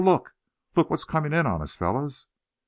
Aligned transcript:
look! 0.03 0.33
look 0.75 0.89
what's 0.89 1.03
coming 1.03 1.31
in 1.31 1.45
on 1.45 1.61
us, 1.61 1.75
fellows!" 1.75 2.25